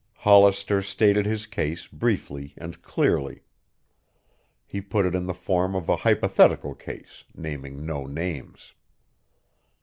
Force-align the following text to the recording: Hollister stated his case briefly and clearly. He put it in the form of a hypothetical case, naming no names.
Hollister 0.15 0.81
stated 0.81 1.27
his 1.27 1.45
case 1.45 1.85
briefly 1.85 2.55
and 2.57 2.81
clearly. 2.81 3.43
He 4.65 4.81
put 4.81 5.05
it 5.05 5.13
in 5.13 5.27
the 5.27 5.33
form 5.35 5.75
of 5.75 5.89
a 5.89 5.97
hypothetical 5.97 6.73
case, 6.73 7.23
naming 7.35 7.85
no 7.85 8.07
names. 8.07 8.73